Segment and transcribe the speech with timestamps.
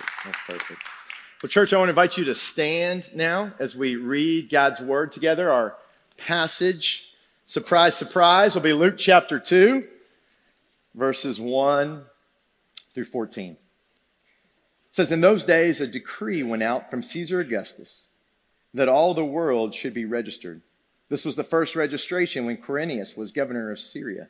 [0.00, 0.24] perfect.
[0.46, 0.82] That's perfect.
[1.42, 5.12] Well, church, I want to invite you to stand now as we read God's word
[5.12, 5.50] together.
[5.50, 5.76] Our
[6.18, 7.14] passage,
[7.46, 9.86] surprise, surprise, will be Luke chapter 2,
[10.94, 12.04] verses 1
[12.94, 13.52] through 14.
[13.52, 13.58] It
[14.90, 18.08] says, In those days, a decree went out from Caesar Augustus
[18.74, 20.60] that all the world should be registered.
[21.08, 24.28] This was the first registration when Quirinius was governor of Syria.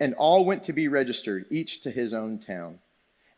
[0.00, 2.80] And all went to be registered, each to his own town.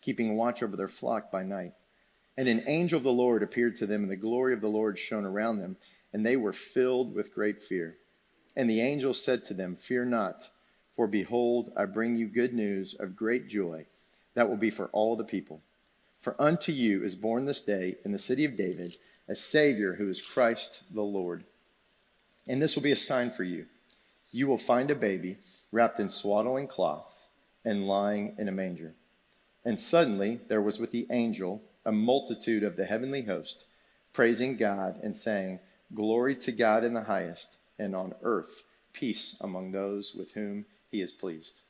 [0.00, 1.72] keeping watch over their flock by night.
[2.36, 4.98] And an angel of the Lord appeared to them, and the glory of the Lord
[4.98, 5.76] shone around them,
[6.12, 7.96] and they were filled with great fear.
[8.56, 10.50] And the angel said to them, Fear not,
[10.90, 13.86] for behold, I bring you good news of great joy
[14.34, 15.60] that will be for all the people.
[16.20, 18.96] For unto you is born this day in the city of David
[19.28, 21.44] a Savior who is Christ the Lord.
[22.48, 23.66] And this will be a sign for you.
[24.32, 25.38] You will find a baby
[25.70, 27.28] wrapped in swaddling cloths
[27.64, 28.94] and lying in a manger.
[29.64, 33.64] And suddenly there was with the angel a multitude of the heavenly host,
[34.12, 35.60] praising God and saying,
[35.94, 41.00] Glory to God in the highest, and on earth peace among those with whom he
[41.00, 41.60] is pleased.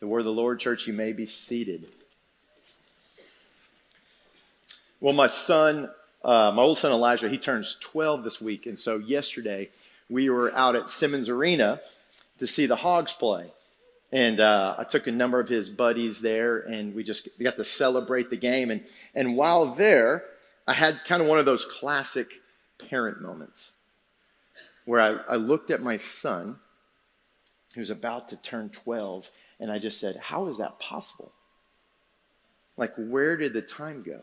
[0.00, 1.90] The word of the Lord, church, you may be seated.
[5.00, 5.90] Well, my son,
[6.24, 8.66] uh, my old son Elijah, he turns 12 this week.
[8.66, 9.70] And so yesterday
[10.08, 11.80] we were out at Simmons Arena
[12.38, 13.52] to see the Hogs play.
[14.12, 17.64] And uh, I took a number of his buddies there, and we just got to
[17.64, 18.70] celebrate the game.
[18.70, 20.24] And, and while there,
[20.66, 22.28] I had kind of one of those classic
[22.78, 23.72] parent moments
[24.84, 26.56] where I, I looked at my son,
[27.74, 31.32] who's about to turn 12, and I just said, How is that possible?
[32.76, 34.22] Like, where did the time go?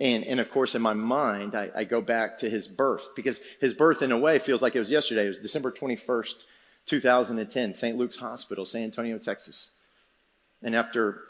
[0.00, 3.40] And, and of course, in my mind, I, I go back to his birth because
[3.60, 5.24] his birth, in a way, feels like it was yesterday.
[5.24, 6.44] It was December 21st,
[6.88, 7.96] 2010, St.
[7.96, 9.72] Luke's Hospital, San Antonio, Texas.
[10.62, 11.22] And after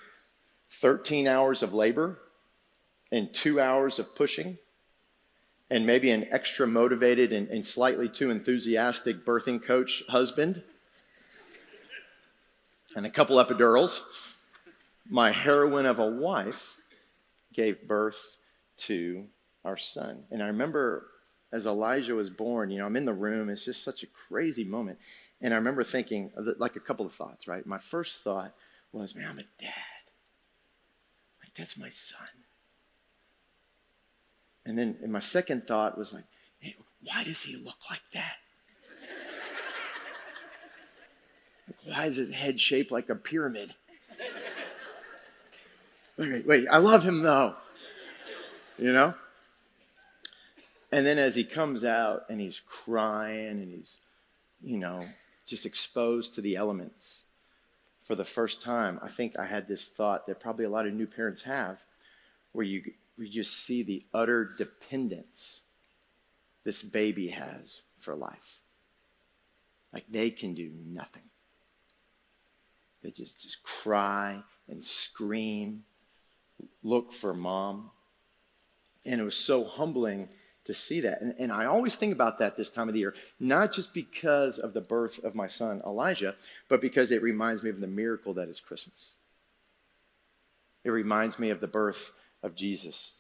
[0.70, 2.18] 13 hours of labor
[3.12, 4.58] and two hours of pushing,
[5.70, 10.62] and maybe an extra motivated and, and slightly too enthusiastic birthing coach husband,
[12.96, 14.00] and a couple epidurals,
[15.10, 16.78] my heroine of a wife
[17.52, 18.38] gave birth
[18.76, 19.26] to
[19.64, 20.22] our son.
[20.30, 21.06] And I remember
[21.52, 23.48] as Elijah was born, you know, I'm in the room.
[23.48, 24.98] It's just such a crazy moment.
[25.40, 27.64] And I remember thinking, like a couple of thoughts, right?
[27.64, 28.54] My first thought
[28.92, 29.72] was, man, I'm a dad.
[31.42, 32.26] Like, that's my son.
[34.66, 36.24] And then and my second thought was like,
[36.58, 38.34] hey, why does he look like that?
[41.86, 43.74] like, why is his head shaped like a pyramid?
[46.18, 46.68] wait, wait, wait.
[46.68, 47.54] I love him though.
[48.76, 49.14] You know?
[50.92, 54.00] And then as he comes out and he's crying and he's,
[54.62, 55.04] you know,
[55.48, 57.24] just exposed to the elements
[58.08, 60.94] for the first time, I think I had this thought that probably a lot of
[60.94, 61.84] new parents have,
[62.52, 62.82] where you,
[63.18, 65.60] you just see the utter dependence
[66.64, 68.60] this baby has for life.
[69.92, 71.24] Like they can do nothing.
[73.02, 75.84] They just, just cry and scream,
[76.82, 77.90] look for mom.
[79.04, 80.30] And it was so humbling
[80.68, 81.22] to see that.
[81.22, 84.58] And, and I always think about that this time of the year, not just because
[84.58, 86.34] of the birth of my son Elijah,
[86.68, 89.14] but because it reminds me of the miracle that is Christmas.
[90.84, 92.12] It reminds me of the birth
[92.42, 93.14] of Jesus.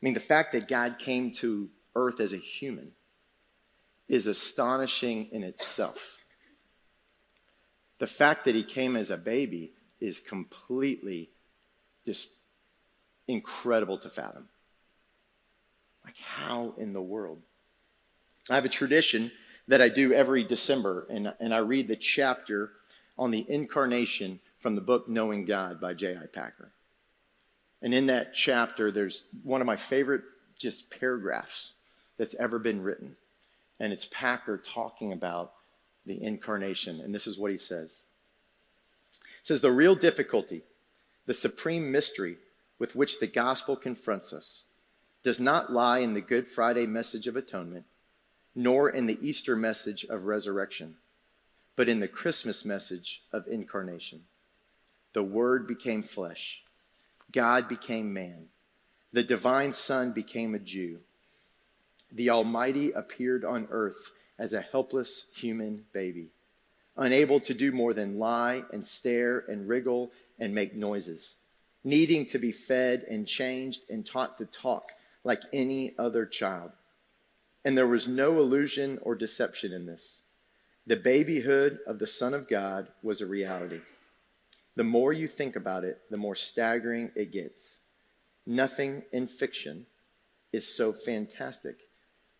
[0.00, 2.92] I mean, the fact that God came to earth as a human
[4.08, 6.16] is astonishing in itself.
[7.98, 11.28] The fact that he came as a baby is completely
[12.06, 12.30] just
[13.28, 14.48] incredible to fathom.
[16.04, 17.40] Like, how in the world?
[18.48, 19.30] I have a tradition
[19.68, 22.72] that I do every December, and, and I read the chapter
[23.18, 26.26] on the incarnation from the book Knowing God by J.I.
[26.26, 26.72] Packer.
[27.82, 30.22] And in that chapter, there's one of my favorite
[30.58, 31.72] just paragraphs
[32.18, 33.16] that's ever been written.
[33.78, 35.52] And it's Packer talking about
[36.04, 37.00] the incarnation.
[37.00, 38.02] And this is what he says.
[39.20, 40.62] He says, The real difficulty,
[41.26, 42.36] the supreme mystery
[42.78, 44.64] with which the gospel confronts us,
[45.22, 47.84] does not lie in the Good Friday message of atonement,
[48.54, 50.96] nor in the Easter message of resurrection,
[51.76, 54.22] but in the Christmas message of incarnation.
[55.12, 56.62] The Word became flesh,
[57.32, 58.46] God became man,
[59.12, 61.00] the divine Son became a Jew.
[62.12, 66.28] The Almighty appeared on earth as a helpless human baby,
[66.96, 71.36] unable to do more than lie and stare and wriggle and make noises,
[71.84, 74.92] needing to be fed and changed and taught to talk
[75.24, 76.72] like any other child.
[77.64, 80.22] And there was no illusion or deception in this.
[80.86, 83.80] The babyhood of the Son of God was a reality.
[84.76, 87.78] The more you think about it, the more staggering it gets.
[88.46, 89.86] Nothing in fiction
[90.52, 91.76] is so fantastic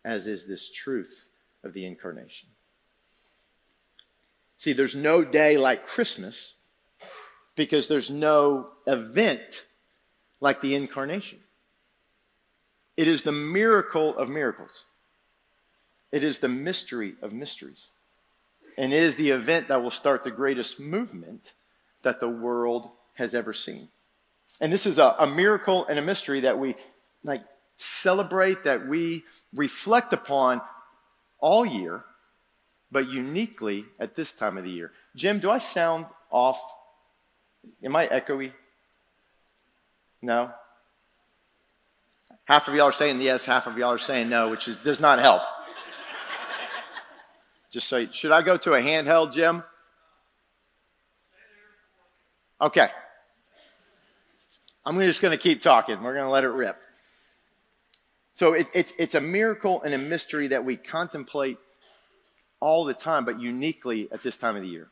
[0.03, 1.29] as is this truth
[1.63, 2.49] of the incarnation.
[4.57, 6.55] See, there's no day like Christmas
[7.55, 9.65] because there's no event
[10.39, 11.40] like the incarnation.
[13.01, 14.85] It is the miracle of miracles.
[16.11, 17.89] It is the mystery of mysteries.
[18.77, 21.53] And it is the event that will start the greatest movement
[22.03, 23.87] that the world has ever seen.
[24.61, 26.75] And this is a, a miracle and a mystery that we
[27.23, 27.41] like
[27.75, 30.61] celebrate, that we reflect upon
[31.39, 32.03] all year,
[32.91, 34.91] but uniquely at this time of the year.
[35.15, 36.61] Jim, do I sound off?
[37.83, 38.51] Am I echoey?
[40.21, 40.51] No?
[42.51, 44.99] Half of y'all are saying yes, half of y'all are saying no, which is, does
[44.99, 45.41] not help.
[47.71, 49.63] Just say, should I go to a handheld, Jim?
[52.59, 52.89] Okay.
[54.85, 56.03] I'm just going to keep talking.
[56.03, 56.75] We're going to let it rip.
[58.33, 61.57] So it, it's, it's a miracle and a mystery that we contemplate
[62.59, 64.89] all the time, but uniquely at this time of the year.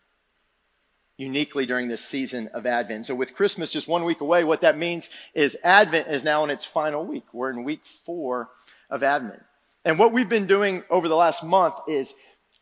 [1.19, 3.05] Uniquely during this season of Advent.
[3.05, 6.49] So, with Christmas just one week away, what that means is Advent is now in
[6.49, 7.25] its final week.
[7.33, 8.51] We're in week four
[8.89, 9.43] of Advent.
[9.83, 12.13] And what we've been doing over the last month is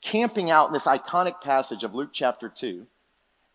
[0.01, 2.87] camping out in this iconic passage of Luke chapter 2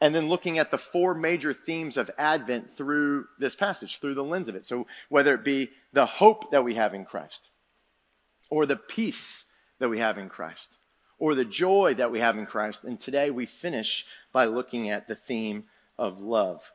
[0.02, 4.24] and then looking at the four major themes of Advent through this passage, through the
[4.24, 4.66] lens of it.
[4.66, 7.50] So, whether it be the hope that we have in Christ,
[8.50, 9.44] or the peace
[9.78, 10.76] that we have in Christ,
[11.22, 12.82] or the joy that we have in Christ.
[12.82, 15.62] And today we finish by looking at the theme
[15.96, 16.72] of love.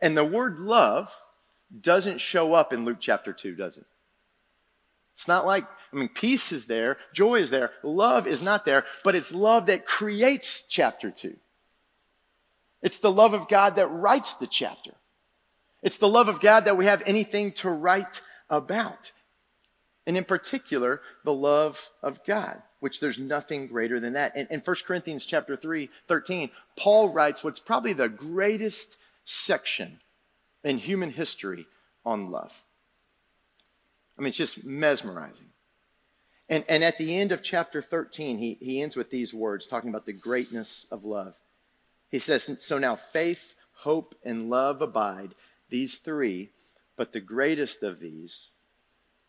[0.00, 1.14] And the word love
[1.80, 3.86] doesn't show up in Luke chapter 2, does it?
[5.14, 8.84] It's not like, I mean, peace is there, joy is there, love is not there,
[9.04, 11.36] but it's love that creates chapter 2.
[12.82, 14.94] It's the love of God that writes the chapter.
[15.84, 19.12] It's the love of God that we have anything to write about.
[20.06, 24.36] And in particular, the love of God, which there's nothing greater than that.
[24.36, 30.00] In, in 1 Corinthians chapter 3, 13, Paul writes what's probably the greatest section
[30.64, 31.66] in human history
[32.04, 32.62] on love.
[34.18, 35.46] I mean, it's just mesmerizing.
[36.48, 39.88] And, and at the end of chapter 13, he, he ends with these words, talking
[39.88, 41.36] about the greatness of love.
[42.10, 45.34] He says, So now faith, hope, and love abide,
[45.70, 46.50] these three,
[46.96, 48.50] but the greatest of these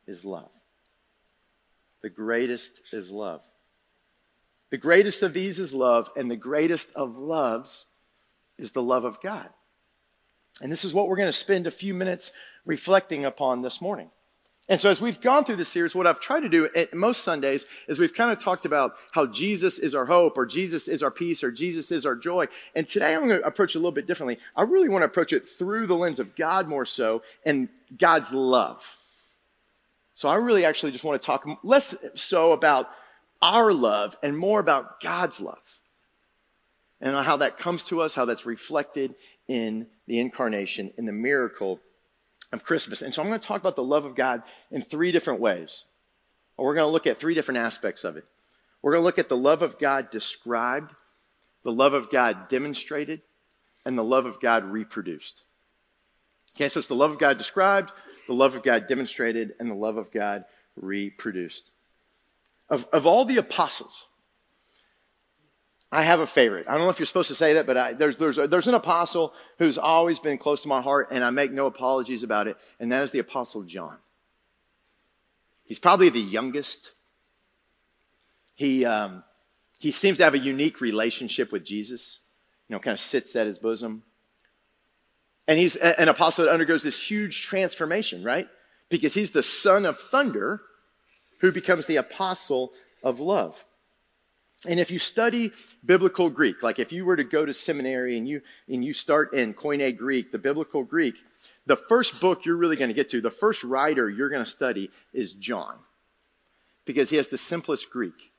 [0.05, 0.49] is love.
[2.03, 3.41] The greatest is love.
[4.69, 7.85] The greatest of these is love, and the greatest of loves
[8.57, 9.49] is the love of God.
[10.61, 12.31] And this is what we're going to spend a few minutes
[12.65, 14.09] reflecting upon this morning.
[14.69, 17.23] And so, as we've gone through this series, what I've tried to do at most
[17.23, 21.03] Sundays is we've kind of talked about how Jesus is our hope, or Jesus is
[21.03, 22.47] our peace, or Jesus is our joy.
[22.73, 24.39] And today I'm going to approach it a little bit differently.
[24.55, 27.67] I really want to approach it through the lens of God more so and
[27.97, 28.97] God's love.
[30.13, 32.89] So, I really actually just want to talk less so about
[33.41, 35.79] our love and more about God's love
[37.01, 39.15] and how that comes to us, how that's reflected
[39.47, 41.81] in the incarnation, in the miracle
[42.53, 43.01] of Christmas.
[43.01, 45.85] And so I'm going to talk about the love of God in three different ways.
[46.57, 48.25] We're going to look at three different aspects of it.
[48.81, 50.93] We're going to look at the love of God described,
[51.63, 53.21] the love of God demonstrated,
[53.85, 55.43] and the love of God reproduced.
[56.55, 57.91] Okay, so it's the love of God described,
[58.27, 61.71] the love of God demonstrated, and the love of God reproduced.
[62.69, 64.07] Of, of all the apostles,
[65.91, 66.65] I have a favorite.
[66.67, 68.73] I don't know if you're supposed to say that, but I, there's, there's, there's an
[68.73, 72.57] apostle who's always been close to my heart, and I make no apologies about it,
[72.79, 73.97] and that is the Apostle John.
[75.65, 76.93] He's probably the youngest.
[78.55, 79.23] He, um,
[79.77, 82.19] he seems to have a unique relationship with Jesus,
[82.67, 84.01] you know, kind of sits at his bosom.
[85.47, 88.47] And he's an apostle that undergoes this huge transformation, right?
[88.89, 90.61] Because he's the son of thunder
[91.39, 92.71] who becomes the apostle
[93.03, 93.65] of love.
[94.67, 95.51] And if you study
[95.85, 99.33] biblical Greek, like if you were to go to seminary and you, and you start
[99.33, 101.15] in Koine Greek, the biblical Greek,
[101.65, 104.49] the first book you're really going to get to, the first writer you're going to
[104.49, 105.79] study is John,
[106.85, 108.32] because he has the simplest Greek.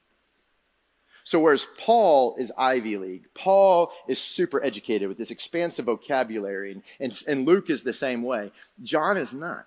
[1.24, 6.82] So, whereas Paul is Ivy League, Paul is super educated with this expansive vocabulary, and,
[7.00, 8.52] and, and Luke is the same way,
[8.82, 9.66] John is not.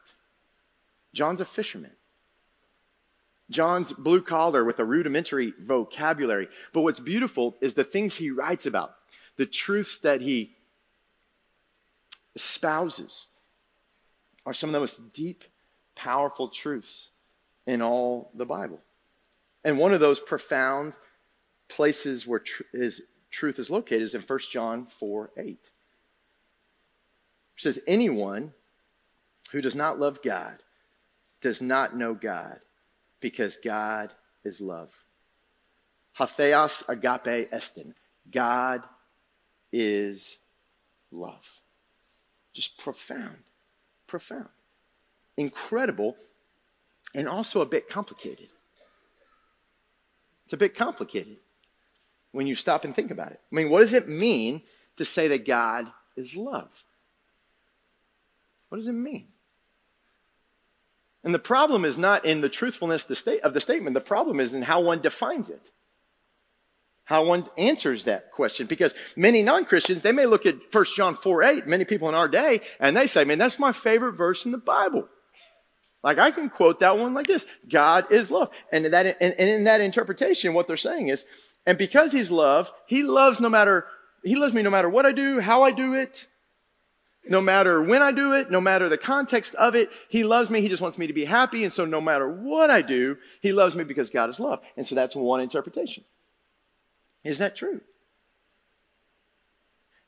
[1.13, 1.93] John's a fisherman.
[3.49, 6.47] John's blue collar with a rudimentary vocabulary.
[6.73, 8.95] But what's beautiful is the things he writes about,
[9.37, 10.55] the truths that he
[12.35, 13.27] espouses
[14.45, 15.43] are some of the most deep,
[15.95, 17.09] powerful truths
[17.65, 18.79] in all the Bible.
[19.63, 20.93] And one of those profound
[21.69, 25.47] places where tr- his truth is located is in 1 John 4 8.
[25.47, 25.59] It
[27.55, 28.53] says, Anyone
[29.51, 30.57] who does not love God
[31.41, 32.59] does not know God
[33.19, 34.11] because God
[34.43, 34.93] is love.
[36.13, 37.93] Ho theos agape estin.
[38.31, 38.83] God
[39.71, 40.37] is
[41.11, 41.61] love.
[42.53, 43.37] Just profound,
[44.07, 44.49] profound,
[45.37, 46.17] incredible,
[47.13, 48.49] and also a bit complicated.
[50.45, 51.37] It's a bit complicated
[52.37, 53.41] when you stop and think about it.
[53.51, 54.61] I mean, what does it mean
[54.97, 56.83] to say that God is love?
[58.69, 59.29] What does it mean?
[61.23, 63.09] And the problem is not in the truthfulness
[63.41, 65.71] of the statement, the problem is in how one defines it,
[67.05, 68.67] how one answers that question.
[68.67, 72.13] Because many non Christians, they may look at 1 John 4 8, many people in
[72.13, 75.09] our day, and they say, man, that's my favorite verse in the Bible.
[76.03, 78.51] Like I can quote that one like this God is love.
[78.71, 81.25] And, that, and, and in that interpretation, what they're saying is,
[81.67, 83.85] and because he's love, he loves no matter,
[84.23, 86.27] he loves me no matter what I do, how I do it,
[87.29, 90.61] no matter when I do it, no matter the context of it, He loves me.
[90.61, 91.63] He just wants me to be happy.
[91.63, 94.61] And so no matter what I do, He loves me because God is love.
[94.77, 96.05] And so that's one interpretation.
[97.25, 97.81] Is that true?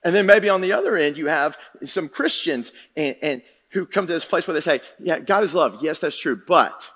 [0.02, 4.08] And then maybe on the other end, you have some Christians and, and who come
[4.08, 5.80] to this place where they say, yeah, God is love.
[5.82, 6.42] Yes, that's true.
[6.48, 6.90] But,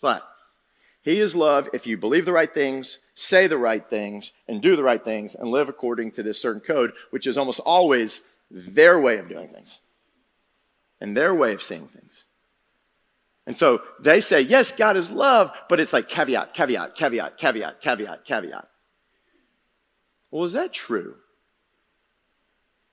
[0.00, 0.22] but,
[1.04, 4.74] He is love if you believe the right things, say the right things, and do
[4.74, 8.98] the right things, and live according to this certain code, which is almost always their
[8.98, 9.80] way of doing things
[11.02, 12.24] and their way of seeing things.
[13.46, 17.82] And so they say, yes, God is love, but it's like caveat, caveat, caveat, caveat,
[17.82, 18.68] caveat, caveat.
[20.30, 21.16] Well, is that true?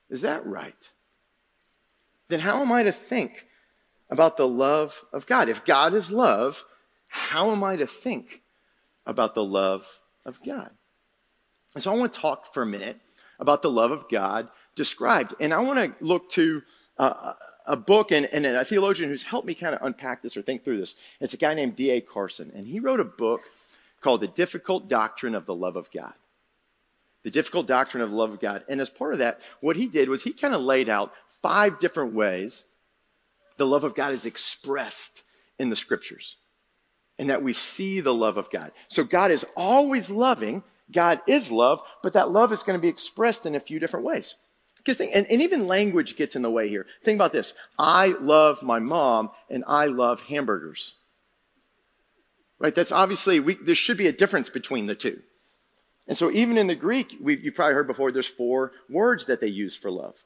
[0.09, 0.75] Is that right?
[2.27, 3.47] Then how am I to think
[4.09, 5.47] about the love of God?
[5.47, 6.65] If God is love,
[7.11, 8.41] how am I to think
[9.05, 10.71] about the love of God?
[11.75, 12.99] And so I want to talk for a minute
[13.37, 15.35] about the love of God described.
[15.41, 16.63] And I want to look to
[16.97, 17.33] uh,
[17.65, 20.63] a book and, and, a theologian who's helped me kind of unpack this or think
[20.63, 20.95] through this.
[21.19, 21.99] It's a guy named D.A.
[21.99, 23.41] Carson, and he wrote a book
[23.99, 26.13] called The Difficult Doctrine of the Love of God.
[27.23, 28.63] The Difficult Doctrine of the Love of God.
[28.69, 31.77] And as part of that, what he did was he kind of laid out five
[31.77, 32.65] different ways
[33.57, 35.23] the love of God is expressed
[35.59, 36.37] in the scriptures
[37.21, 38.71] and that we see the love of God.
[38.87, 42.87] So God is always loving, God is love, but that love is going to be
[42.87, 44.33] expressed in a few different ways.
[44.77, 46.87] Because and, and even language gets in the way here.
[47.03, 47.53] Think about this.
[47.77, 50.95] I love my mom and I love hamburgers.
[52.57, 52.73] Right?
[52.73, 55.21] That's obviously, we, there should be a difference between the two.
[56.07, 59.41] And so even in the Greek, we, you probably heard before, there's four words that
[59.41, 60.25] they use for love.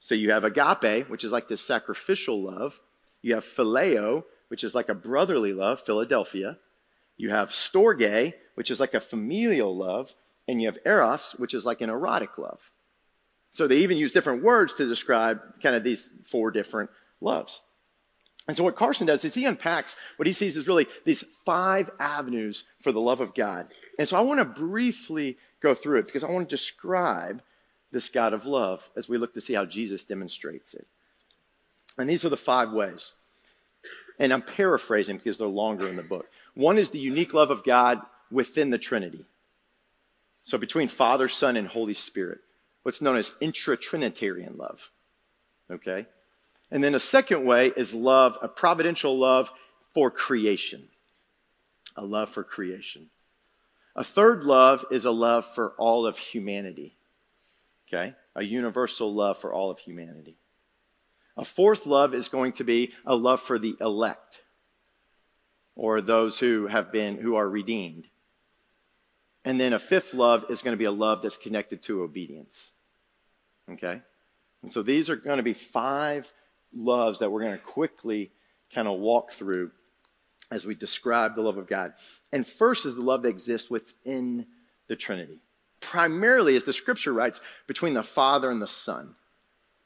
[0.00, 2.80] So you have agape, which is like this sacrificial love.
[3.20, 6.58] You have phileo, which is like a brotherly love, Philadelphia.
[7.16, 10.14] You have storge, which is like a familial love.
[10.46, 12.72] And you have eros, which is like an erotic love.
[13.50, 16.90] So they even use different words to describe kind of these four different
[17.20, 17.60] loves.
[18.46, 21.90] And so what Carson does is he unpacks what he sees as really these five
[22.00, 23.68] avenues for the love of God.
[23.98, 27.42] And so I want to briefly go through it because I want to describe
[27.90, 30.86] this God of love as we look to see how Jesus demonstrates it.
[31.98, 33.12] And these are the five ways.
[34.18, 36.28] And I'm paraphrasing because they're longer in the book.
[36.54, 39.24] One is the unique love of God within the Trinity.
[40.42, 42.40] So between Father, Son, and Holy Spirit
[42.88, 44.90] what's known as intra-Trinitarian love.
[45.70, 46.06] Okay?
[46.70, 49.52] And then a second way is love, a providential love
[49.92, 50.88] for creation.
[51.96, 53.10] A love for creation.
[53.94, 56.96] A third love is a love for all of humanity.
[57.88, 58.14] Okay?
[58.34, 60.36] A universal love for all of humanity.
[61.38, 64.42] A fourth love is going to be a love for the elect
[65.76, 68.08] or those who have been who are redeemed.
[69.44, 72.72] And then a fifth love is going to be a love that's connected to obedience.
[73.70, 74.02] Okay?
[74.62, 76.32] And so these are going to be five
[76.74, 78.32] loves that we're going to quickly
[78.74, 79.70] kind of walk through
[80.50, 81.92] as we describe the love of God.
[82.32, 84.46] And first is the love that exists within
[84.88, 85.38] the Trinity.
[85.80, 89.14] Primarily, as the scripture writes, between the Father and the Son.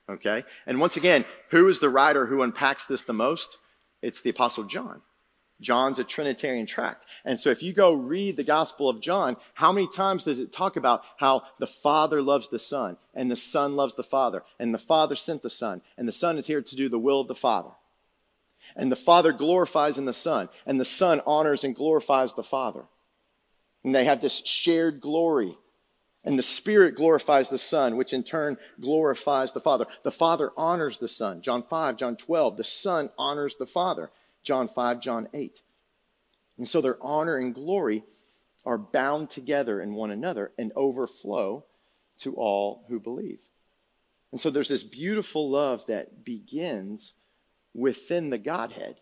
[0.08, 0.44] Okay?
[0.66, 3.58] And once again, who is the writer who unpacks this the most?
[4.02, 5.02] It's the Apostle John.
[5.60, 7.06] John's a Trinitarian tract.
[7.24, 10.52] And so if you go read the Gospel of John, how many times does it
[10.52, 14.74] talk about how the Father loves the Son, and the Son loves the Father, and
[14.74, 17.28] the Father sent the Son, and the Son is here to do the will of
[17.28, 17.70] the Father?
[18.76, 22.84] And the Father glorifies in the Son, and the Son honors and glorifies the Father.
[23.84, 25.56] And they have this shared glory.
[26.24, 29.86] And the Spirit glorifies the Son, which in turn glorifies the Father.
[30.04, 31.42] The Father honors the Son.
[31.42, 32.56] John 5, John 12.
[32.56, 34.10] The Son honors the Father.
[34.44, 35.60] John 5, John 8.
[36.58, 38.04] And so their honor and glory
[38.64, 41.64] are bound together in one another and overflow
[42.18, 43.40] to all who believe.
[44.30, 47.14] And so there's this beautiful love that begins
[47.74, 49.00] within the Godhead,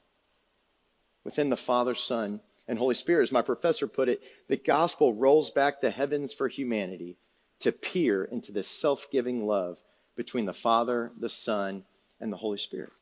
[1.22, 3.24] within the Father, Son, and Holy Spirit.
[3.24, 7.18] As my professor put it, the gospel rolls back the heavens for humanity
[7.58, 9.82] to peer into this self giving love
[10.14, 11.84] between the Father, the Son,
[12.20, 12.92] and the Holy Spirit.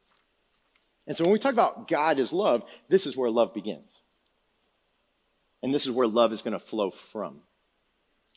[1.06, 3.90] And so when we talk about God as love, this is where love begins.
[5.62, 7.40] And this is where love is going to flow from.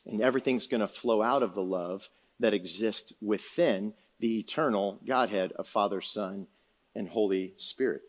[0.05, 2.09] And everything's going to flow out of the love
[2.41, 6.47] that exists within the eternal Godhead of Father, Son,
[6.93, 8.01] and Holy Spirit.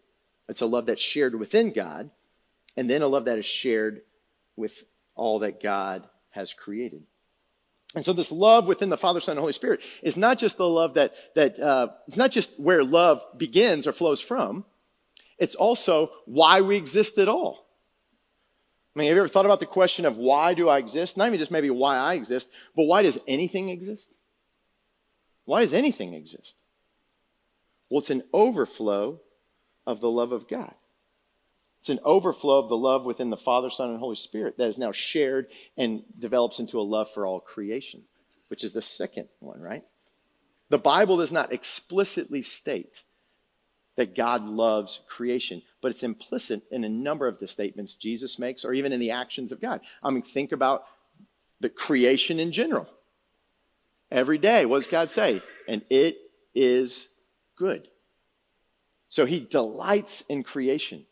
[0.49, 2.11] It's a love that's shared within God,
[2.77, 4.03] and then a love that is shared
[4.57, 7.05] with all that God has created.
[7.95, 10.69] And so, this love within the Father, Son, and Holy Spirit is not just the
[10.69, 14.65] love that, that uh, it's not just where love begins or flows from,
[15.39, 17.67] it's also why we exist at all.
[18.95, 21.17] I mean, have you ever thought about the question of why do I exist?
[21.17, 24.11] Not even just maybe why I exist, but why does anything exist?
[25.45, 26.57] Why does anything exist?
[27.89, 29.21] Well, it's an overflow
[29.87, 30.75] of the love of God.
[31.83, 34.79] It's an overflow of the love within the Father, Son, and Holy Spirit that is
[34.79, 38.05] now shared and develops into a love for all creation,
[38.47, 39.83] which is the second one, right?
[40.69, 43.03] The Bible does not explicitly state
[43.97, 48.65] that God loves creation, but it's implicit in a number of the statements Jesus makes
[48.65, 49.81] or even in the actions of God.
[50.05, 50.85] I mean, think about
[51.59, 52.89] the creation in general.
[54.09, 55.43] Every day, what does God say?
[55.67, 56.17] And it
[56.55, 57.09] is
[57.57, 57.89] good.
[59.09, 61.07] So he delights in creation.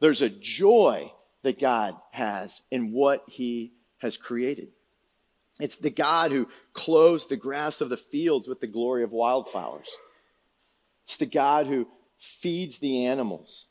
[0.00, 1.12] There's a joy
[1.42, 4.68] that God has in what he has created.
[5.58, 9.88] It's the God who clothes the grass of the fields with the glory of wildflowers.
[11.04, 13.66] It's the God who feeds the animals.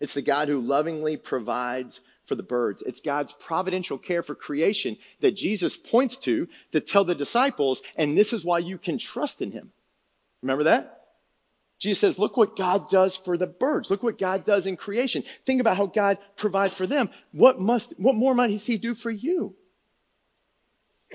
[0.00, 2.82] It's the God who lovingly provides for the birds.
[2.82, 8.16] It's God's providential care for creation that Jesus points to to tell the disciples, and
[8.16, 9.72] this is why you can trust in him.
[10.42, 10.93] Remember that?
[11.78, 13.90] Jesus says, Look what God does for the birds.
[13.90, 15.22] Look what God does in creation.
[15.22, 17.10] Think about how God provides for them.
[17.32, 19.54] What, must, what more might He do for you?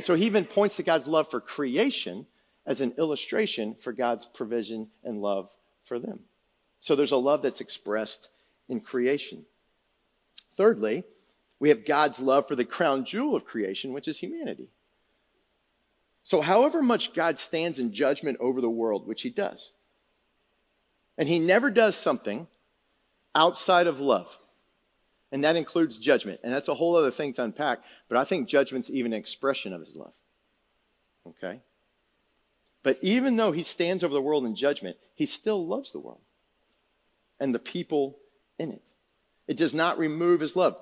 [0.02, 2.26] So he even points to God's love for creation
[2.66, 5.50] as an illustration for God's provision and love
[5.84, 6.22] for them.
[6.80, 8.30] So there's a love that's expressed
[8.70, 9.46] in creation.
[10.52, 11.04] Thirdly,
[11.60, 14.70] we have God's love for the crown jewel of creation, which is humanity.
[16.24, 19.74] So, however much God stands in judgment over the world, which he does,
[21.20, 22.48] and he never does something
[23.36, 24.40] outside of love.
[25.32, 26.40] And that includes judgment.
[26.44, 27.84] And that's a whole other thing to unpack.
[28.08, 30.14] But I think judgment's even an expression of his love.
[31.28, 31.60] Okay?
[32.82, 36.22] But even though he stands over the world in judgment, he still loves the world
[37.38, 38.18] and the people
[38.58, 38.82] in it.
[39.46, 40.78] It does not remove his love.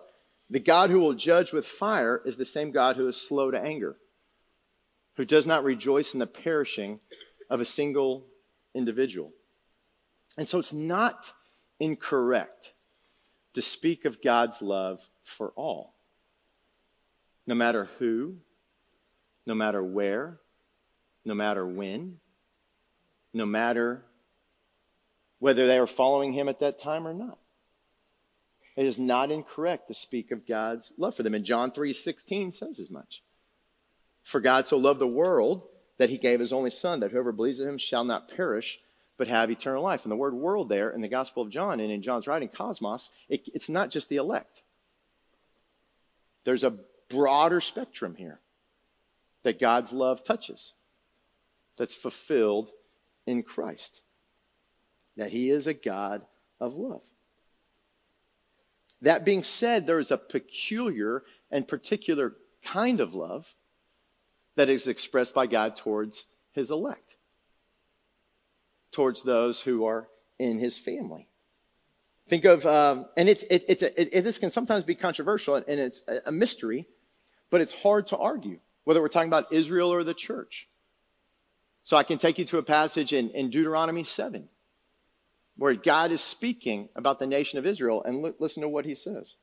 [0.51, 3.59] The God who will judge with fire is the same God who is slow to
[3.59, 3.97] anger,
[5.15, 6.99] who does not rejoice in the perishing
[7.49, 8.27] of a single
[8.75, 9.33] individual.
[10.37, 11.33] And so it's not
[11.79, 12.73] incorrect
[13.53, 15.95] to speak of God's love for all,
[17.45, 18.37] no matter who,
[19.45, 20.39] no matter where,
[21.25, 22.17] no matter when,
[23.33, 24.03] no matter
[25.39, 27.37] whether they were following him at that time or not.
[28.75, 31.33] It is not incorrect to speak of God's love for them.
[31.33, 33.23] And John 3 16 says as much.
[34.23, 35.63] For God so loved the world
[35.97, 38.79] that he gave his only Son, that whoever believes in him shall not perish,
[39.17, 40.05] but have eternal life.
[40.05, 43.09] And the word world there in the Gospel of John and in John's writing, cosmos,
[43.27, 44.61] it, it's not just the elect.
[46.43, 46.77] There's a
[47.09, 48.39] broader spectrum here
[49.43, 50.73] that God's love touches,
[51.77, 52.71] that's fulfilled
[53.25, 54.01] in Christ,
[55.15, 56.21] that He is a God
[56.59, 57.03] of love.
[59.01, 63.53] That being said, there is a peculiar and particular kind of love
[64.55, 67.16] that is expressed by God towards His elect
[68.97, 70.07] towards those who are
[70.39, 71.27] in his family.
[72.25, 75.67] Think of, um, and it's, it, it's a, it, this can sometimes be controversial and
[75.67, 76.87] it's a mystery,
[77.51, 80.67] but it's hard to argue whether we're talking about Israel or the church.
[81.83, 84.49] So I can take you to a passage in, in Deuteronomy 7
[85.57, 88.95] where God is speaking about the nation of Israel, and look, listen to what he
[88.95, 89.35] says.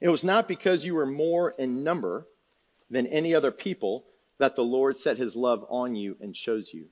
[0.00, 2.26] It was not because you were more in number
[2.88, 4.06] than any other people
[4.38, 6.88] that the Lord set his love on you and chose you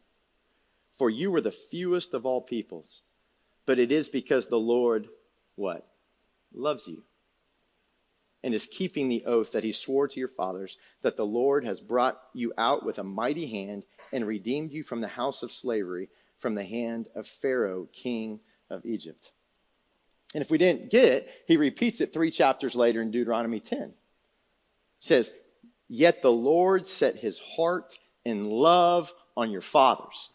[0.94, 3.02] for you were the fewest of all peoples.
[3.66, 5.08] but it is because the Lord,
[5.54, 5.86] what?
[6.52, 7.04] Loves you
[8.42, 11.80] and is keeping the oath that he swore to your fathers, that the Lord has
[11.80, 16.08] brought you out with a mighty hand and redeemed you from the house of slavery,
[16.38, 19.32] from the hand of Pharaoh, king of Egypt.
[20.34, 23.88] And if we didn't get it, he repeats it three chapters later in Deuteronomy 10.
[23.88, 23.92] He
[25.00, 25.32] says,
[25.88, 30.30] Yet the Lord set his heart in love on your fathers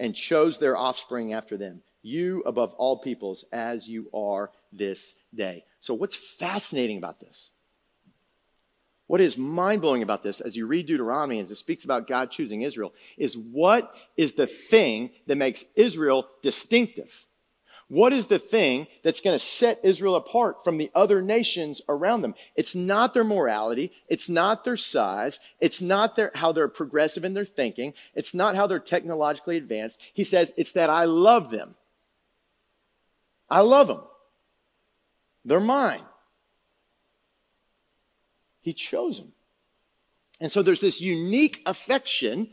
[0.00, 5.64] and chose their offspring after them, you above all peoples, as you are this day.
[5.78, 7.52] So, what's fascinating about this?
[9.06, 12.30] What is mind blowing about this as you read Deuteronomy as it speaks about God
[12.30, 17.26] choosing Israel is what is the thing that makes Israel distinctive?
[17.90, 22.22] What is the thing that's going to set Israel apart from the other nations around
[22.22, 22.36] them?
[22.54, 23.90] It's not their morality.
[24.08, 25.40] It's not their size.
[25.58, 27.92] It's not their, how they're progressive in their thinking.
[28.14, 30.00] It's not how they're technologically advanced.
[30.14, 31.74] He says, it's that I love them.
[33.48, 34.02] I love them.
[35.44, 36.04] They're mine.
[38.60, 39.32] He chose them.
[40.40, 42.50] And so there's this unique affection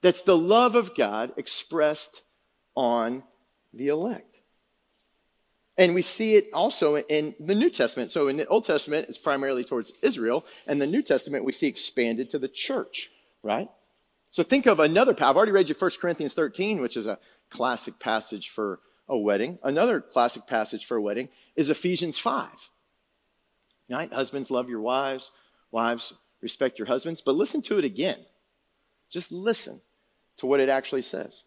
[0.00, 2.22] that's the love of God expressed
[2.74, 3.22] on
[3.76, 4.36] the elect.
[5.78, 8.10] And we see it also in the New Testament.
[8.10, 11.66] So in the Old Testament, it's primarily towards Israel, and the New Testament we see
[11.66, 13.10] expanded to the church,
[13.42, 13.68] right?
[14.30, 15.30] So think of another, passage.
[15.30, 17.18] I've already read you 1 Corinthians 13, which is a
[17.50, 19.58] classic passage for a wedding.
[19.62, 22.70] Another classic passage for a wedding is Ephesians 5.
[23.88, 24.12] Right?
[24.12, 25.30] Husbands, love your wives.
[25.70, 27.20] Wives, respect your husbands.
[27.20, 28.18] But listen to it again.
[29.10, 29.80] Just listen
[30.38, 31.44] to what it actually says.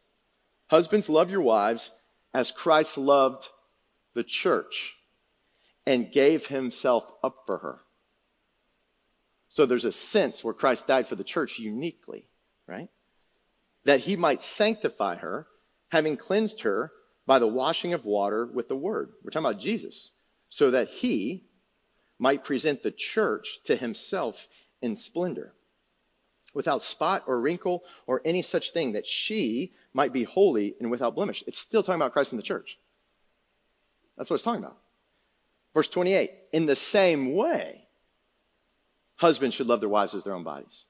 [0.67, 1.91] Husbands, love your wives
[2.33, 3.49] as Christ loved
[4.13, 4.97] the church
[5.85, 7.79] and gave himself up for her.
[9.47, 12.27] So there's a sense where Christ died for the church uniquely,
[12.67, 12.89] right?
[13.85, 15.47] That he might sanctify her,
[15.91, 16.91] having cleansed her
[17.25, 19.13] by the washing of water with the word.
[19.23, 20.11] We're talking about Jesus.
[20.49, 21.45] So that he
[22.19, 24.47] might present the church to himself
[24.81, 25.53] in splendor,
[26.53, 31.15] without spot or wrinkle or any such thing, that she might be holy and without
[31.15, 31.43] blemish.
[31.47, 32.77] It's still talking about Christ and the church.
[34.17, 34.77] That's what it's talking about.
[35.73, 37.87] Verse 28 In the same way,
[39.15, 40.85] husbands should love their wives as their own bodies.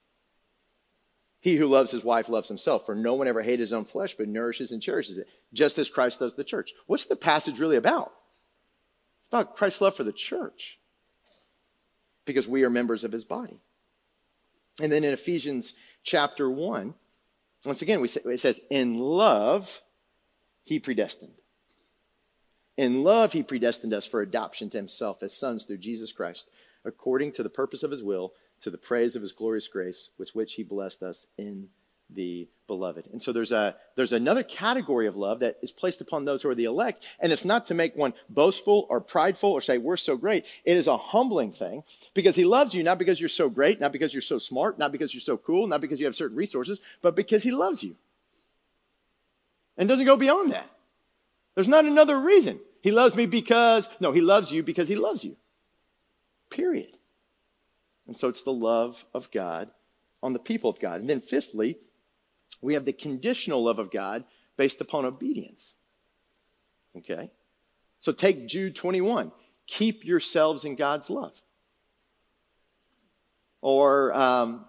[1.40, 4.14] He who loves his wife loves himself, for no one ever hated his own flesh,
[4.14, 6.72] but nourishes and cherishes it, just as Christ does the church.
[6.86, 8.12] What's the passage really about?
[9.18, 10.78] It's about Christ's love for the church,
[12.26, 13.58] because we are members of his body.
[14.82, 16.94] And then in Ephesians chapter 1,
[17.64, 19.82] once again, we say, it says, in love,
[20.64, 21.34] he predestined.
[22.76, 26.48] In love, he predestined us for adoption to himself as sons through Jesus Christ,
[26.84, 30.34] according to the purpose of his will, to the praise of his glorious grace, with
[30.34, 31.68] which he blessed us in
[32.14, 33.08] the beloved.
[33.12, 36.48] And so there's a there's another category of love that is placed upon those who
[36.48, 39.96] are the elect, and it's not to make one boastful or prideful or say we're
[39.96, 40.44] so great.
[40.64, 41.82] It is a humbling thing
[42.14, 44.92] because he loves you not because you're so great, not because you're so smart, not
[44.92, 47.96] because you're so cool, not because you have certain resources, but because he loves you.
[49.76, 50.70] And doesn't go beyond that.
[51.54, 52.60] There's not another reason.
[52.82, 55.36] He loves me because no, he loves you because he loves you.
[56.50, 56.96] Period.
[58.06, 59.70] And so it's the love of God
[60.22, 61.00] on the people of God.
[61.00, 61.78] And then fifthly,
[62.60, 64.24] we have the conditional love of God
[64.56, 65.74] based upon obedience.
[66.96, 67.30] Okay?
[67.98, 69.32] So take Jude 21.
[69.66, 71.40] Keep yourselves in God's love.
[73.62, 74.64] Or um,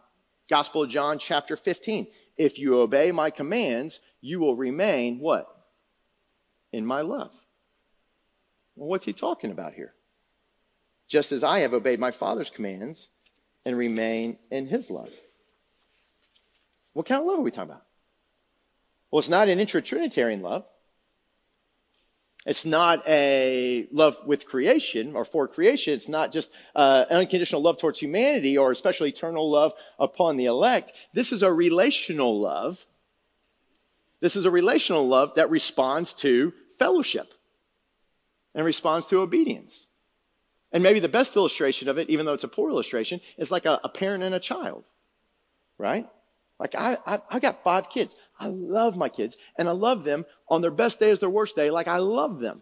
[0.49, 2.08] Gospel of John, chapter 15.
[2.38, 5.47] If you obey my commands, you will remain what?
[6.71, 7.34] In my love.
[8.75, 9.93] Well, what's he talking about here?
[11.08, 13.10] Just as I have obeyed my Father's commands
[13.65, 15.12] and remain in his love.
[16.93, 17.86] What kind of love are we talking about?
[19.10, 20.65] Well, it's not an intra-Trinitarian love.
[22.45, 25.93] It's not a love with creation or for creation.
[25.93, 30.45] It's not just uh, an unconditional love towards humanity or especially eternal love upon the
[30.45, 30.91] elect.
[31.13, 32.88] This is a relational love.
[34.21, 37.34] This is a relational love that responds to fellowship
[38.56, 39.88] and responds to obedience.
[40.71, 43.65] And maybe the best illustration of it, even though it's a poor illustration, is like
[43.65, 44.84] a, a parent and a child,
[45.77, 46.08] right?
[46.62, 48.15] Like I, I, I, got five kids.
[48.39, 51.56] I love my kids and I love them on their best day as their worst
[51.56, 51.71] day.
[51.71, 52.62] Like I love them.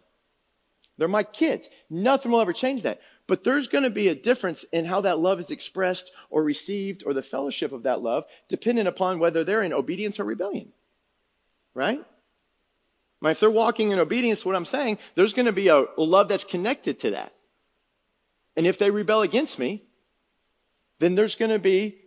[0.96, 1.68] They're my kids.
[1.90, 3.02] Nothing will ever change that.
[3.26, 7.02] But there's going to be a difference in how that love is expressed or received
[7.04, 10.72] or the fellowship of that love dependent upon whether they're in obedience or rebellion.
[11.74, 12.02] Right?
[13.22, 16.28] if they're walking in obedience to what I'm saying, there's going to be a love
[16.28, 17.34] that's connected to that.
[18.56, 19.84] And if they rebel against me,
[21.00, 22.00] then there's going to be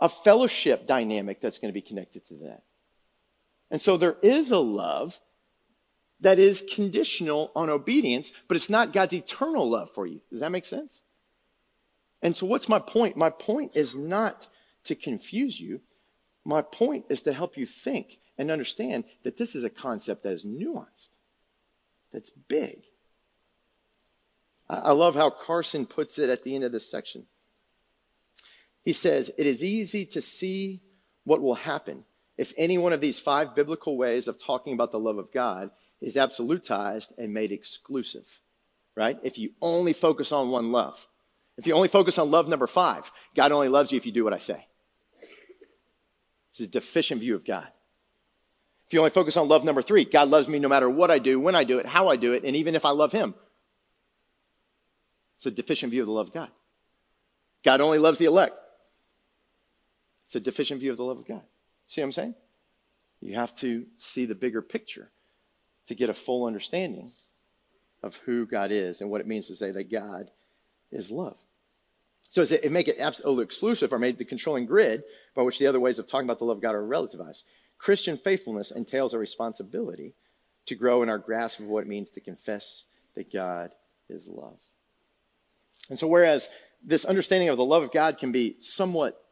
[0.00, 2.62] a fellowship dynamic that's going to be connected to that.
[3.70, 5.20] And so there is a love
[6.20, 10.20] that is conditional on obedience, but it's not God's eternal love for you.
[10.30, 11.02] Does that make sense?
[12.22, 13.16] And so, what's my point?
[13.16, 14.48] My point is not
[14.84, 15.82] to confuse you.
[16.44, 20.32] My point is to help you think and understand that this is a concept that
[20.32, 21.10] is nuanced,
[22.10, 22.84] that's big.
[24.68, 27.26] I love how Carson puts it at the end of this section.
[28.84, 30.82] He says, It is easy to see
[31.24, 32.04] what will happen
[32.36, 35.70] if any one of these five biblical ways of talking about the love of God
[36.00, 38.40] is absolutized and made exclusive,
[38.96, 39.18] right?
[39.22, 41.06] If you only focus on one love,
[41.56, 44.24] if you only focus on love number five, God only loves you if you do
[44.24, 44.66] what I say.
[46.50, 47.68] It's a deficient view of God.
[48.86, 51.18] If you only focus on love number three, God loves me no matter what I
[51.18, 53.34] do, when I do it, how I do it, and even if I love Him.
[55.36, 56.50] It's a deficient view of the love of God.
[57.64, 58.54] God only loves the elect.
[60.34, 61.42] It's a deficient view of the love of God.
[61.86, 62.34] See what I'm saying?
[63.20, 65.12] You have to see the bigger picture
[65.86, 67.12] to get a full understanding
[68.02, 70.32] of who God is and what it means to say that God
[70.90, 71.36] is love.
[72.28, 75.04] So does it, make it absolutely exclusive or made the controlling grid
[75.36, 77.44] by which the other ways of talking about the love of God are relativized.
[77.78, 80.14] Christian faithfulness entails a responsibility
[80.66, 83.70] to grow in our grasp of what it means to confess that God
[84.08, 84.58] is love.
[85.88, 86.48] And so, whereas
[86.82, 89.23] this understanding of the love of God can be somewhat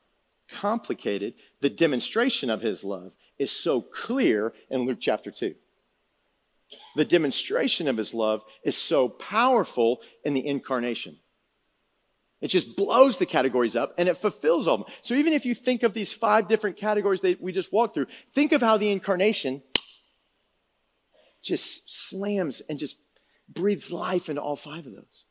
[0.52, 5.54] complicated, the demonstration of his love is so clear in Luke chapter 2.
[6.96, 11.18] The demonstration of his love is so powerful in the incarnation.
[12.40, 14.94] It just blows the categories up and it fulfills all of them.
[15.00, 18.06] So even if you think of these five different categories that we just walked through,
[18.34, 19.62] think of how the incarnation
[21.40, 22.98] just slams and just
[23.48, 25.24] breathes life into all five of those.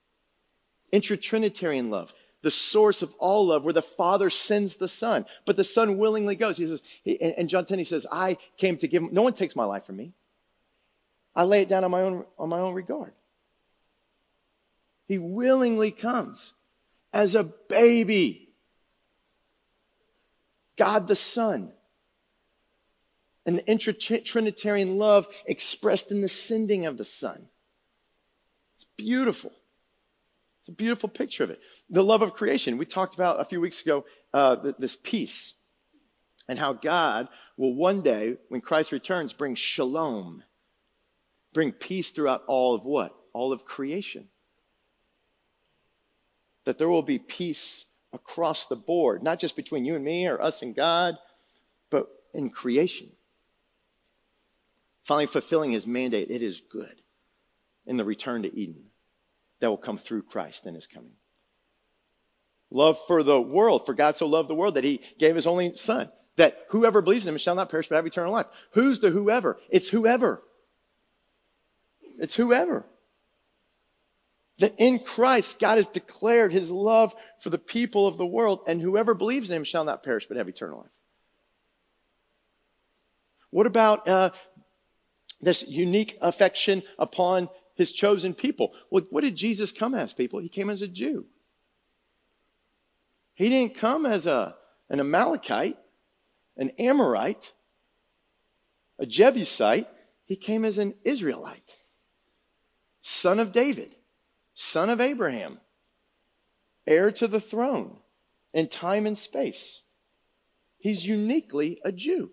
[0.94, 5.64] Intratrinitarian love, the source of all love, where the Father sends the Son, but the
[5.64, 6.58] Son willingly goes.
[6.58, 6.82] He says,
[7.38, 9.98] and John 10, he says, I came to give, no one takes my life from
[9.98, 10.14] me.
[11.36, 13.14] I lay it down on my own, on my own regard.
[15.08, 16.54] He willingly comes
[17.14, 18.50] as a baby.
[20.78, 21.72] God the Son.
[23.46, 27.48] And the intratrinitarian love expressed in the sending of the Son.
[28.76, 29.52] It's beautiful.
[30.72, 31.60] A beautiful picture of it.
[31.90, 32.78] The love of creation.
[32.78, 35.56] We talked about a few weeks ago uh, this peace
[36.48, 40.44] and how God will one day, when Christ returns, bring shalom,
[41.54, 43.14] bring peace throughout all of what?
[43.34, 44.30] All of creation.
[46.64, 50.42] That there will be peace across the board, not just between you and me or
[50.42, 51.18] us and God,
[51.90, 53.12] but in creation.
[55.04, 57.02] Finally, fulfilling his mandate, it is good
[57.86, 58.91] in the return to Eden
[59.62, 61.14] that will come through Christ in his coming.
[62.70, 65.76] Love for the world, for God so loved the world that he gave his only
[65.76, 68.48] son, that whoever believes in him shall not perish but have eternal life.
[68.72, 69.60] Who's the whoever?
[69.70, 70.42] It's whoever.
[72.20, 72.86] It's whoever.
[74.60, 78.82] That in Christ, God has declared his love for the people of the world, and
[78.82, 80.92] whoever believes in him shall not perish but have eternal life.
[83.50, 84.32] What about uh,
[85.42, 87.50] this unique affection upon
[87.82, 88.74] his chosen people.
[88.92, 90.40] Well, what did Jesus come as, people?
[90.40, 91.26] He came as a Jew.
[93.34, 94.56] He didn't come as a,
[94.88, 95.80] an Amalekite,
[96.58, 97.54] an Amorite,
[99.00, 99.88] a Jebusite.
[100.26, 101.78] He came as an Israelite,
[103.02, 103.96] son of David,
[104.54, 105.60] son of Abraham,
[106.86, 107.98] heir to the throne
[108.54, 109.82] in time and space.
[110.78, 112.30] He's uniquely a Jew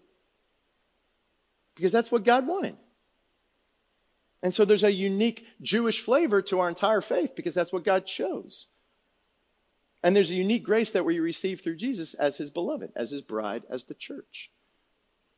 [1.74, 2.76] because that's what God wanted.
[4.42, 8.06] And so there's a unique Jewish flavor to our entire faith because that's what God
[8.06, 8.66] chose.
[10.02, 13.22] And there's a unique grace that we receive through Jesus as his beloved, as his
[13.22, 14.50] bride, as the church.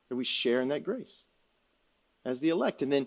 [0.09, 1.25] That we share in that grace
[2.25, 2.83] as the elect.
[2.83, 3.07] And then,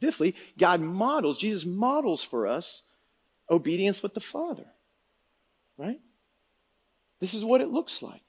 [0.00, 2.84] fifthly, God models, Jesus models for us
[3.50, 4.66] obedience with the Father.
[5.76, 6.00] Right?
[7.18, 8.22] This is what it looks like.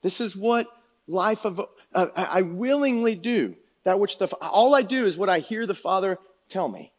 [0.00, 0.68] This is what
[1.06, 1.60] life of,
[1.94, 5.74] uh, I willingly do that which the, all I do is what I hear the
[5.74, 6.18] Father
[6.48, 6.92] tell me.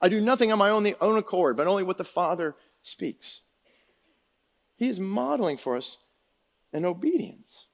[0.00, 3.42] I do nothing on my own, own accord, but only what the Father speaks.
[4.76, 5.98] He is modeling for us
[6.72, 7.66] an obedience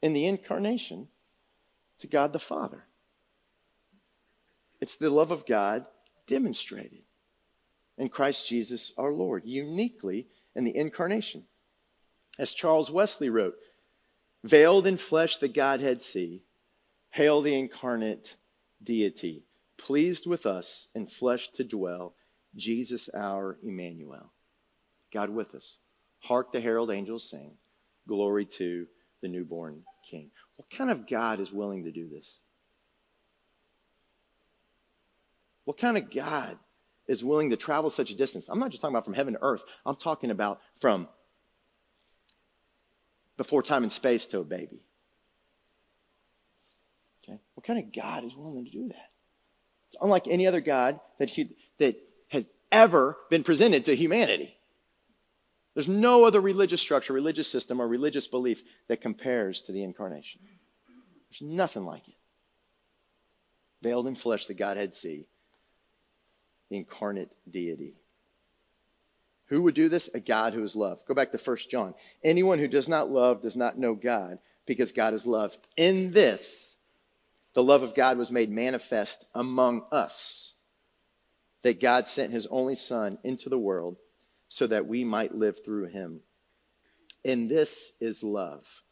[0.00, 1.08] in the incarnation
[1.98, 2.84] to God the Father.
[4.80, 5.86] It's the love of God
[6.26, 7.02] demonstrated
[7.98, 10.26] in Christ Jesus our Lord, uniquely
[10.56, 11.44] in the incarnation.
[12.38, 13.54] As Charles Wesley wrote,
[14.42, 16.42] veiled in flesh the Godhead see,
[17.12, 18.36] Hail the incarnate
[18.82, 19.44] deity,
[19.76, 22.14] pleased with us in flesh to dwell,
[22.56, 24.32] Jesus our Emmanuel.
[25.12, 25.76] God with us.
[26.20, 27.52] Hark the herald angels sing,
[28.08, 28.86] glory to
[29.20, 30.30] the newborn King.
[30.56, 32.40] What kind of God is willing to do this?
[35.64, 36.58] What kind of God
[37.06, 38.48] is willing to travel such a distance?
[38.48, 41.08] I'm not just talking about from heaven to earth, I'm talking about from
[43.36, 44.80] before time and space to a baby.
[47.62, 49.10] What kind of God is willing to do that?
[49.86, 51.94] It's unlike any other God that, he, that
[52.28, 54.56] has ever been presented to humanity.
[55.74, 60.40] There's no other religious structure, religious system, or religious belief that compares to the incarnation.
[61.30, 62.16] There's nothing like it.
[63.80, 65.28] Veiled in flesh, the Godhead see,
[66.68, 67.94] the incarnate deity.
[69.46, 70.10] Who would do this?
[70.14, 71.00] A God who is love.
[71.06, 71.94] Go back to 1 John.
[72.24, 75.56] Anyone who does not love does not know God, because God is love.
[75.76, 76.78] In this,
[77.54, 80.54] the love of God was made manifest among us,
[81.62, 83.96] that God sent his only Son into the world
[84.48, 86.20] so that we might live through him.
[87.24, 88.82] And this is love.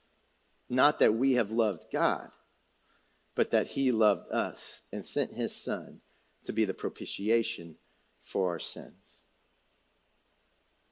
[0.68, 2.30] Not that we have loved God,
[3.34, 6.00] but that he loved us and sent his Son
[6.44, 7.76] to be the propitiation
[8.20, 8.94] for our sins.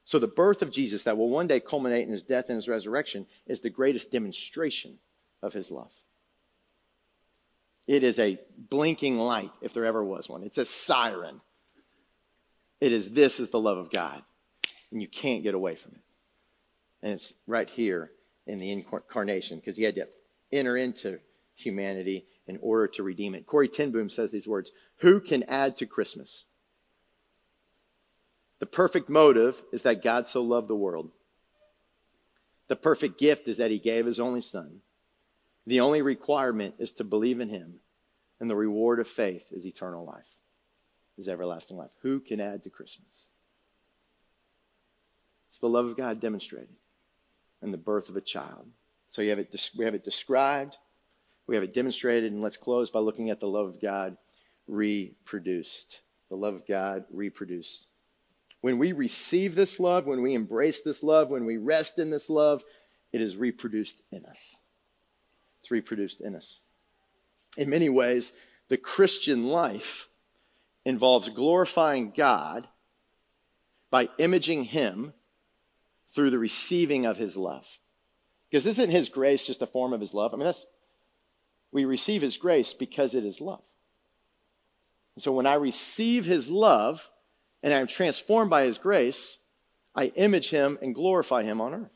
[0.03, 2.67] So, the birth of Jesus, that will one day culminate in his death and his
[2.67, 4.97] resurrection, is the greatest demonstration
[5.43, 5.93] of his love.
[7.89, 10.43] It is a blinking light, if there ever was one.
[10.43, 11.41] It's a siren.
[12.79, 14.21] It is this is the love of God
[14.91, 16.01] and you can't get away from it.
[17.01, 18.11] And it's right here
[18.45, 20.07] in the incarnation because he had to
[20.51, 21.19] enter into
[21.55, 23.47] humanity in order to redeem it.
[23.47, 26.45] Corrie ten Boom says these words Who can add to Christmas?
[28.59, 31.09] The perfect motive is that God so loved the world.
[32.67, 34.81] The perfect gift is that he gave his only son.
[35.69, 37.75] The only requirement is to believe in him,
[38.39, 40.35] and the reward of faith is eternal life,
[41.15, 41.91] is everlasting life.
[42.01, 43.27] Who can add to Christmas?
[45.47, 46.73] It's the love of God demonstrated
[47.61, 48.65] in the birth of a child.
[49.05, 50.75] So have it, we have it described,
[51.45, 54.17] we have it demonstrated, and let's close by looking at the love of God
[54.67, 56.01] reproduced.
[56.29, 57.89] The love of God reproduced.
[58.61, 62.27] When we receive this love, when we embrace this love, when we rest in this
[62.27, 62.63] love,
[63.13, 64.55] it is reproduced in us.
[65.71, 66.61] Reproduced in us.
[67.57, 68.33] In many ways,
[68.69, 70.07] the Christian life
[70.85, 72.67] involves glorifying God
[73.89, 75.13] by imaging Him
[76.09, 77.77] through the receiving of his love.
[78.49, 80.33] Because isn't his grace just a form of his love?
[80.33, 80.65] I mean, that's,
[81.71, 83.61] we receive his grace because it is love.
[85.15, 87.09] And so when I receive his love
[87.61, 89.43] and I'm transformed by his grace,
[89.93, 91.91] I image him and glorify him on earth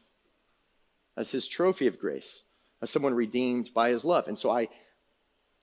[1.17, 2.43] as his trophy of grace,
[2.83, 4.27] as someone redeemed by his love.
[4.27, 4.67] And so I,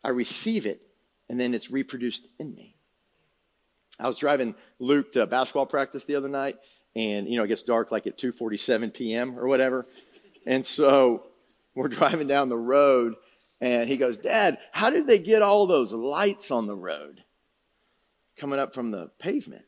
[0.02, 0.80] I receive it
[1.28, 2.76] and then it's reproduced in me.
[4.00, 6.56] I was driving Luke to basketball practice the other night,
[6.96, 9.38] and you know it gets dark like at 2:47 p.m.
[9.38, 9.86] or whatever.
[10.46, 11.26] And so
[11.74, 13.16] we're driving down the road
[13.60, 17.22] and he goes, "Dad, how did they get all those lights on the road
[18.38, 19.66] coming up from the pavement?"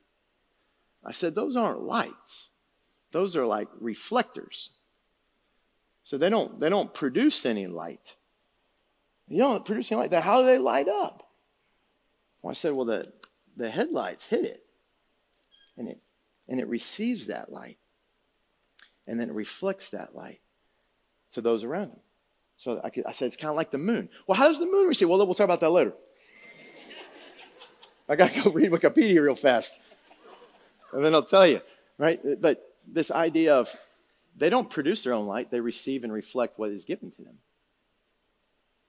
[1.04, 2.48] I said, "Those aren't lights.
[3.10, 4.70] Those are like reflectors."
[6.04, 8.16] So they don't they don't produce any light.
[9.28, 10.12] You don't produce any light.
[10.14, 11.28] How do they light up?
[12.42, 13.12] Well, I said, "Well, the
[13.56, 14.64] the headlights hit it,
[15.76, 16.00] and it
[16.48, 17.78] and it receives that light.
[19.06, 20.40] And then it reflects that light
[21.32, 22.00] to those around them.
[22.56, 24.08] So I, could, I said, it's kind of like the moon.
[24.26, 25.08] Well, how does the moon receive?
[25.08, 25.94] Well, we'll talk about that later.
[28.08, 29.78] I got to go read Wikipedia real fast.
[30.92, 31.60] And then I'll tell you,
[31.98, 32.20] right?
[32.40, 33.74] But this idea of
[34.36, 37.38] they don't produce their own light, they receive and reflect what is given to them.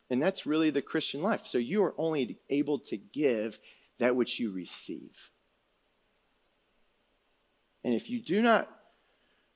[0.10, 1.48] And that's really the Christian life.
[1.48, 3.60] So you are only able to give
[3.98, 5.32] that which you receive.
[7.84, 8.70] And if you do not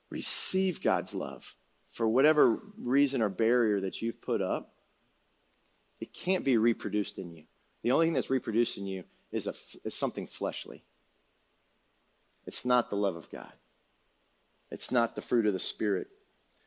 [0.10, 1.56] receive God's love
[1.90, 4.74] for whatever reason or barrier that you've put up,
[6.00, 7.44] it can't be reproduced in you.
[7.84, 9.54] The only thing that's reproduced in you is, a,
[9.86, 10.84] is something fleshly.
[12.46, 13.52] It's not the love of God.
[14.72, 16.08] It's not the fruit of the Spirit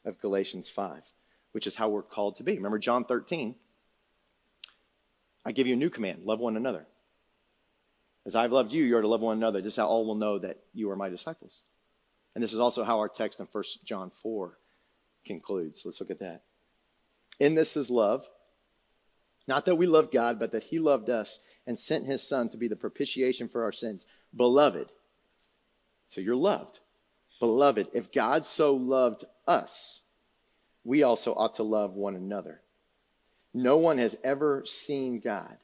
[0.05, 1.03] of Galatians 5,
[1.53, 2.57] which is how we're called to be.
[2.57, 3.55] Remember John 13?
[5.45, 6.87] I give you a new command love one another.
[8.27, 9.61] As I've loved you, you are to love one another.
[9.61, 11.63] This is how all will know that you are my disciples.
[12.35, 14.59] And this is also how our text in 1 John 4
[15.25, 15.83] concludes.
[15.85, 16.43] Let's look at that.
[17.39, 18.29] In this is love.
[19.49, 22.59] Not that we love God, but that He loved us and sent His Son to
[22.59, 24.05] be the propitiation for our sins.
[24.37, 24.93] Beloved.
[26.09, 26.79] So you're loved.
[27.41, 30.03] Beloved, if God so loved us,
[30.85, 32.61] we also ought to love one another.
[33.53, 35.57] No one has ever seen God.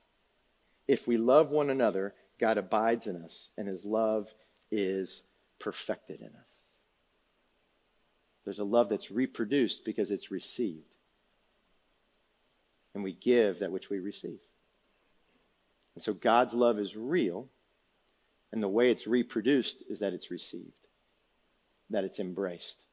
[0.89, 4.35] If we love one another, God abides in us, and his love
[4.71, 5.23] is
[5.59, 6.81] perfected in us.
[8.45, 10.95] There's a love that's reproduced because it's received.
[12.95, 14.39] And we give that which we receive.
[15.95, 17.49] And so God's love is real
[18.53, 20.86] And the way it's reproduced is that it's received,
[21.91, 22.85] that it's embraced.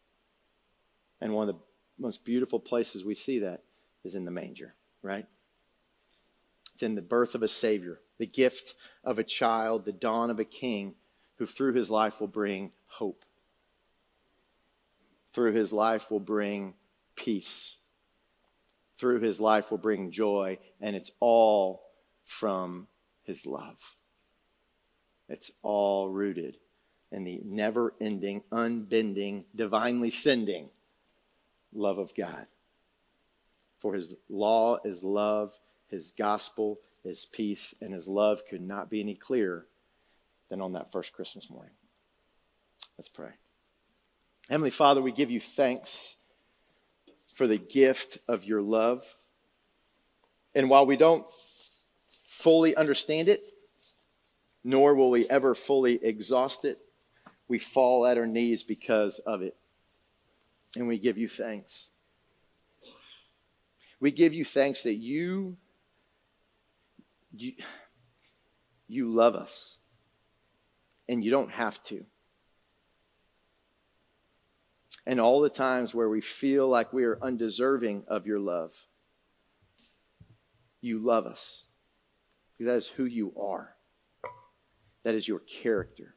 [1.22, 1.62] And one of the
[1.98, 3.64] most beautiful places we see that
[4.04, 5.26] is in the manger, right?
[6.74, 10.40] It's in the birth of a Savior, the gift of a child, the dawn of
[10.40, 10.96] a king
[11.38, 13.26] who through his life will bring hope.
[15.34, 16.76] Through his life will bring
[17.16, 17.78] peace.
[18.98, 21.84] Through his life will bring joy, and it's all
[22.24, 22.88] from
[23.24, 23.98] his love.
[25.28, 26.58] It's all rooted
[27.14, 30.70] in the never ending, unbending, divinely sending
[31.72, 32.48] love of God.
[33.78, 35.58] For his law is love,
[35.88, 39.68] his gospel is peace, and his love could not be any clearer
[40.50, 41.74] than on that first Christmas morning.
[42.98, 43.32] Let's pray.
[44.50, 46.16] Heavenly Father, we give you thanks
[47.34, 49.16] for the gift of your love.
[50.56, 51.26] And while we don't
[52.28, 53.44] fully understand it,
[54.64, 56.80] nor will we ever fully exhaust it,
[57.48, 59.56] we fall at our knees because of it.
[60.76, 61.92] And we give you thanks.
[64.00, 65.58] We give you thanks that you,
[67.36, 67.54] you,
[68.88, 69.80] you love us
[71.08, 72.06] and you don't have to.
[75.06, 78.74] And all the times where we feel like we are undeserving of your love,
[80.82, 81.66] you love us.
[82.58, 83.76] Because that is who you are,
[85.04, 86.16] that is your character.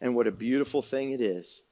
[0.00, 1.62] And what a beautiful thing it is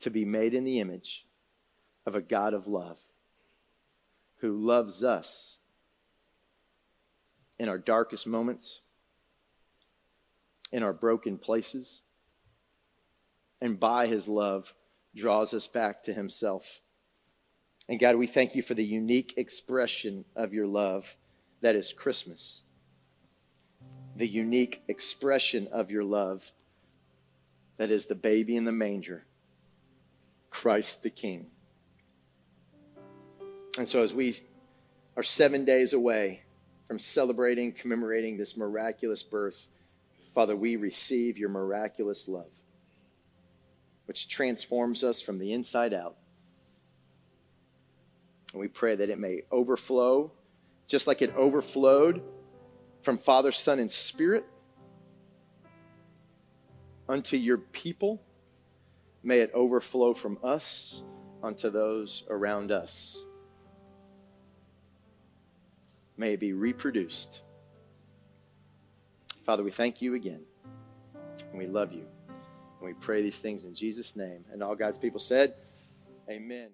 [0.00, 1.26] to be made in the image
[2.06, 3.00] of a God of love
[4.40, 5.58] who loves us
[7.58, 8.82] in our darkest moments,
[10.70, 12.02] in our broken places,
[13.60, 14.72] and by his love
[15.14, 16.80] draws us back to himself.
[17.88, 21.16] And God, we thank you for the unique expression of your love
[21.60, 22.62] that is Christmas.
[24.18, 26.50] The unique expression of your love
[27.76, 29.24] that is the baby in the manger,
[30.50, 31.46] Christ the King.
[33.78, 34.34] And so, as we
[35.16, 36.42] are seven days away
[36.88, 39.68] from celebrating, commemorating this miraculous birth,
[40.34, 42.50] Father, we receive your miraculous love,
[44.06, 46.16] which transforms us from the inside out.
[48.52, 50.32] And we pray that it may overflow,
[50.88, 52.20] just like it overflowed
[53.08, 54.44] from Father, Son, and Spirit
[57.08, 58.20] unto your people.
[59.22, 61.02] May it overflow from us
[61.42, 63.24] unto those around us
[66.18, 67.40] may it be reproduced.
[69.44, 70.42] Father, we thank you again,
[71.50, 72.04] and we love you.
[72.28, 74.44] And we pray these things in Jesus' name.
[74.52, 75.54] And all God's people said,
[76.28, 76.70] Amen.